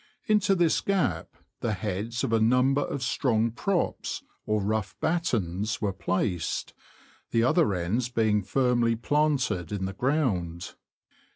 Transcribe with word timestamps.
Into 0.25 0.55
this 0.55 0.81
gap 0.81 1.35
the 1.59 1.73
heads 1.73 2.23
of 2.23 2.33
a 2.33 2.39
number 2.39 2.81
of 2.81 3.03
strong 3.03 3.51
props, 3.51 4.23
or 4.47 4.59
rough 4.59 4.99
battens, 4.99 5.79
were 5.79 5.93
placed, 5.93 6.73
the 7.29 7.43
other 7.43 7.75
ends 7.75 8.09
being 8.09 8.41
firmly 8.41 8.95
planted 8.95 9.71
in 9.71 9.85
the 9.85 9.93
ground. 9.93 10.73